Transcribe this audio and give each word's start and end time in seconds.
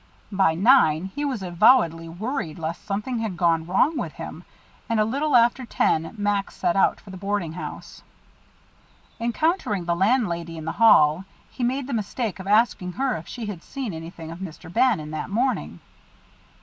By 0.31 0.55
nine 0.55 1.11
he 1.13 1.23
was 1.25 1.43
avowedly 1.43 2.09
worried 2.09 2.57
lest 2.57 2.83
something 2.87 3.19
had 3.19 3.37
gone 3.37 3.67
wrong 3.67 3.95
with 3.99 4.13
him, 4.13 4.43
and 4.89 4.99
a 4.99 5.05
little 5.05 5.35
after 5.35 5.63
ten 5.63 6.15
Max 6.17 6.55
set 6.55 6.75
out 6.75 6.99
for 6.99 7.11
the 7.11 7.17
boarding 7.17 7.53
house. 7.53 8.01
Encountering 9.19 9.85
the 9.85 9.95
landlady 9.95 10.57
in 10.57 10.65
the 10.65 10.71
hall, 10.71 11.25
he 11.51 11.63
made 11.63 11.85
the 11.85 11.93
mistake 11.93 12.39
of 12.39 12.47
asking 12.47 12.93
her 12.93 13.15
if 13.15 13.27
she 13.27 13.45
had 13.45 13.61
seen 13.61 13.93
anything 13.93 14.31
of 14.31 14.39
Mr. 14.39 14.73
Bannon 14.73 15.11
that 15.11 15.29
morning. 15.29 15.79